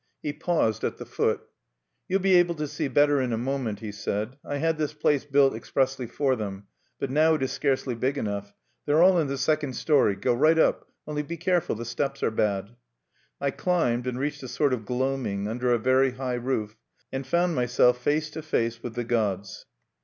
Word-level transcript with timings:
He 0.23 0.33
paused 0.33 0.83
at 0.83 0.97
the 0.97 1.05
foot. 1.05 1.41
"You'll 2.09 2.21
be 2.21 2.33
able 2.37 2.55
to 2.55 2.67
see 2.67 2.87
better 2.87 3.21
in 3.21 3.31
a 3.31 3.37
moment," 3.37 3.81
he 3.81 3.91
said. 3.91 4.35
"I 4.43 4.57
had 4.57 4.79
this 4.79 4.93
place 4.93 5.25
built 5.25 5.53
expressly 5.53 6.07
for 6.07 6.35
them; 6.35 6.65
but 6.99 7.11
now 7.11 7.35
it 7.35 7.43
is 7.43 7.51
scarcely 7.51 7.93
big 7.93 8.17
enough. 8.17 8.55
They're 8.87 9.03
all 9.03 9.19
in 9.19 9.27
the 9.27 9.37
second 9.37 9.73
story. 9.73 10.15
Go 10.15 10.33
right 10.33 10.57
up; 10.57 10.87
only 11.05 11.21
be 11.21 11.37
careful, 11.37 11.75
the 11.75 11.85
steps 11.85 12.23
are 12.23 12.31
bad." 12.31 12.75
I 13.39 13.51
climbed, 13.51 14.07
and 14.07 14.17
reached 14.19 14.41
a 14.41 14.47
sort 14.47 14.73
of 14.73 14.87
gloaming, 14.87 15.47
under 15.47 15.71
a 15.71 15.77
very 15.77 16.13
high 16.13 16.33
roof, 16.33 16.75
and 17.13 17.23
found 17.23 17.53
myself 17.53 18.01
face 18.01 18.31
to 18.31 18.41
face 18.41 18.81
with 18.81 18.95
the 18.95 19.03
gods. 19.03 19.67